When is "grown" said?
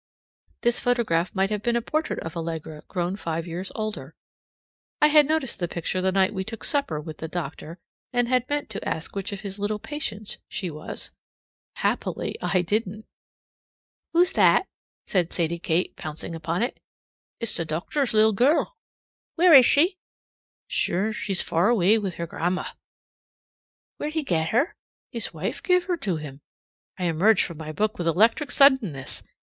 2.87-3.15